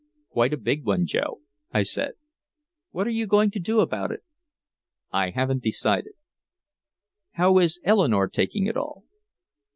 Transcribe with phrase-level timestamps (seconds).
[0.31, 1.41] "Quite a big one, Joe,"
[1.71, 2.13] I said.
[2.89, 4.23] "What are you going to do about it?"
[5.11, 6.13] "I haven't decided."
[7.33, 9.03] "How is Eleanore taking it all?"